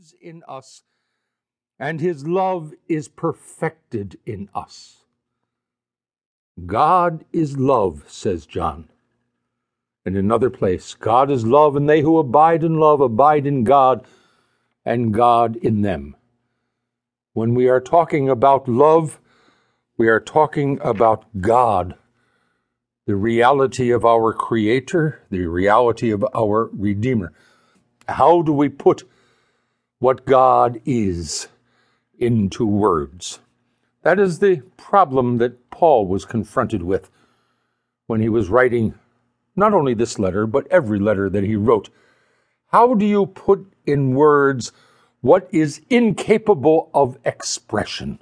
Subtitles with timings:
[0.00, 0.82] lives in us,
[1.78, 5.04] and his love is perfected in us.
[6.64, 8.88] God is love, says John.
[10.06, 14.06] In another place, God is love, and they who abide in love abide in God,
[14.86, 16.16] and God in them.
[17.34, 19.20] When we are talking about love,
[19.98, 21.94] we are talking about God,
[23.06, 27.34] the reality of our Creator, the reality of our Redeemer.
[28.08, 29.02] How do we put
[30.00, 31.46] what God is
[32.18, 33.38] into words?
[34.02, 37.08] That is the problem that Paul was confronted with
[38.08, 38.94] when he was writing
[39.54, 41.90] not only this letter, but every letter that he wrote.
[42.72, 44.72] How do you put in words
[45.20, 48.18] what is incapable of expression?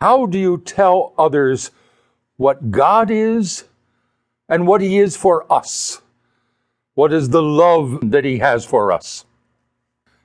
[0.00, 1.70] How do you tell others
[2.36, 3.64] what God is
[4.48, 6.02] and what He is for us?
[6.94, 9.24] What is the love that He has for us?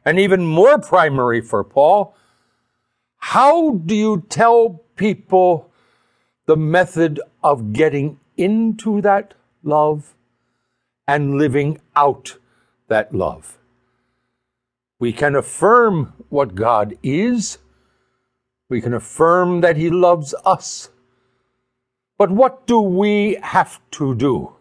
[0.06, 2.16] And even more primary for Paul,
[3.18, 5.70] how do you tell people
[6.46, 9.34] the method of getting into that
[9.64, 10.16] love
[11.08, 12.38] and living out
[12.88, 13.58] that love?
[15.00, 17.58] We can affirm what God is.
[18.70, 20.90] We can affirm that He loves us.
[22.18, 24.54] But what do we have to do?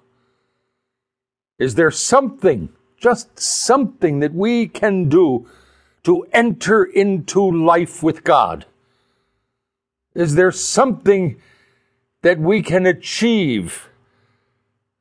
[1.58, 2.68] Is there something,
[3.00, 5.46] just something that we can do
[6.04, 8.66] to enter into life with God?
[10.14, 11.40] Is there something
[12.22, 13.88] that we can achieve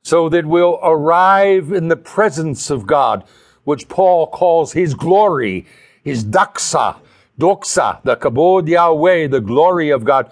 [0.02, 3.24] so that we'll arrive in the presence of God,
[3.64, 5.66] which Paul calls his glory,
[6.02, 6.96] his doxa,
[7.38, 10.30] doxa, the kabod Yahweh, the glory of God,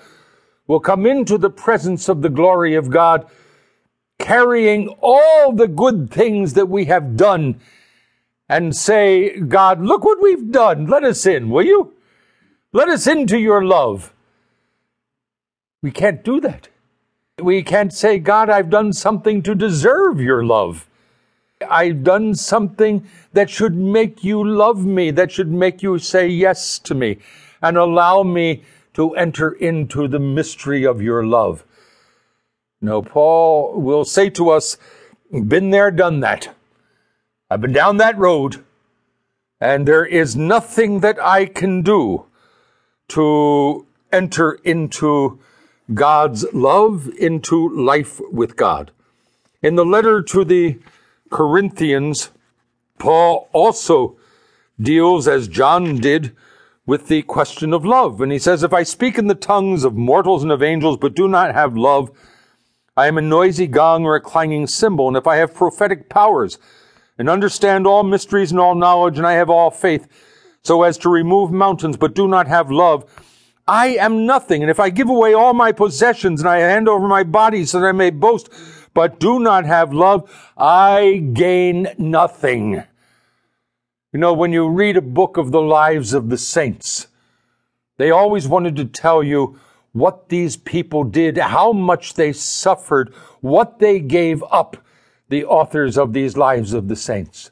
[0.67, 3.27] will come into the presence of the glory of God,
[4.19, 7.61] carrying all the good things that we have done
[8.49, 10.87] and say, God, look what we've done.
[10.87, 11.95] Let us in, will you?
[12.73, 14.13] Let us into your love.
[15.83, 16.69] We can't do that.
[17.41, 20.89] We can't say, God, I've done something to deserve your love.
[21.69, 26.79] I've done something that should make you love me, that should make you say yes
[26.81, 27.19] to me
[27.63, 28.63] and allow me
[28.95, 31.65] to enter into the mystery of your love.
[32.81, 34.77] No, Paul will say to us,
[35.31, 36.55] been there, done that.
[37.51, 38.65] I've been down that road,
[39.61, 42.27] and there is nothing that I can do
[43.09, 45.39] to enter into
[45.95, 48.91] God's love, into life with God.
[49.63, 50.79] In the letter to the
[51.31, 52.31] Corinthians,
[52.99, 54.17] Paul also
[54.81, 56.37] deals, as John did,
[56.85, 58.21] with the question of love.
[58.21, 61.15] And he says, If I speak in the tongues of mortals and of angels, but
[61.15, 62.11] do not have love,
[62.97, 65.09] I am a noisy gong or a clanging cymbal.
[65.09, 66.59] And if I have prophetic powers,
[67.19, 70.07] and understand all mysteries and all knowledge, and I have all faith,
[70.63, 73.05] so as to remove mountains, but do not have love,
[73.69, 74.63] I am nothing.
[74.63, 77.81] And if I give away all my possessions and I hand over my body so
[77.81, 78.49] that I may boast,
[78.95, 82.83] but do not have love, I gain nothing.
[84.13, 87.09] You know, when you read a book of the lives of the saints,
[87.99, 89.59] they always wanted to tell you
[89.97, 94.77] what these people did, how much they suffered, what they gave up
[95.31, 97.51] the authors of these lives of the saints.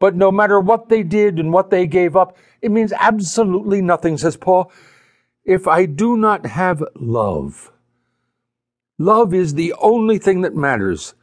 [0.00, 4.16] But no matter what they did and what they gave up, it means absolutely nothing,
[4.16, 4.72] says Paul.
[5.44, 7.70] If I do not have love,
[8.98, 11.14] love is the only thing that matters.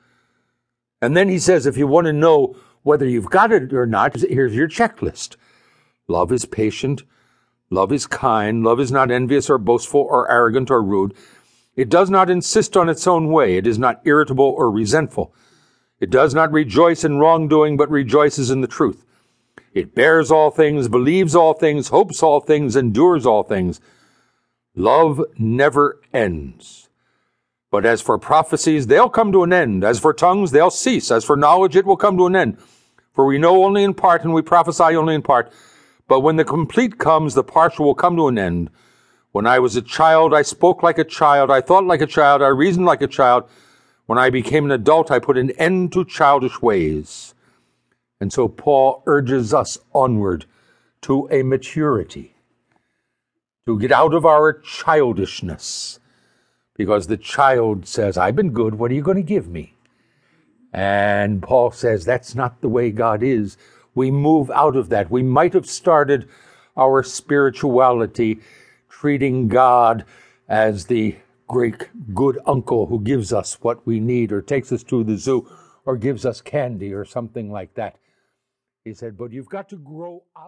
[1.01, 4.15] And then he says, if you want to know whether you've got it or not,
[4.15, 5.37] here's your checklist.
[6.07, 7.01] Love is patient.
[7.69, 8.63] Love is kind.
[8.63, 11.13] Love is not envious or boastful or arrogant or rude.
[11.75, 13.57] It does not insist on its own way.
[13.57, 15.33] It is not irritable or resentful.
[15.99, 19.05] It does not rejoice in wrongdoing, but rejoices in the truth.
[19.73, 23.79] It bears all things, believes all things, hopes all things, endures all things.
[24.75, 26.89] Love never ends.
[27.71, 29.83] But as for prophecies, they'll come to an end.
[29.83, 31.11] As for tongues, they'll cease.
[31.11, 32.57] As for knowledge, it will come to an end.
[33.13, 35.51] For we know only in part, and we prophesy only in part.
[36.09, 38.71] But when the complete comes, the partial will come to an end.
[39.31, 42.41] When I was a child, I spoke like a child, I thought like a child,
[42.41, 43.47] I reasoned like a child.
[44.07, 47.35] When I became an adult, I put an end to childish ways.
[48.19, 50.45] And so Paul urges us onward
[51.03, 52.33] to a maturity,
[53.67, 55.99] to get out of our childishness,
[56.75, 59.75] because the child says, I've been good, what are you going to give me?
[60.73, 63.57] And Paul says, that's not the way God is.
[63.99, 65.11] We move out of that.
[65.11, 66.29] We might have started
[66.77, 68.39] our spirituality
[68.87, 70.05] treating God
[70.47, 71.17] as the
[71.49, 75.45] great good uncle who gives us what we need or takes us to the zoo
[75.85, 77.97] or gives us candy or something like that.
[78.85, 80.47] He said, but you've got to grow out.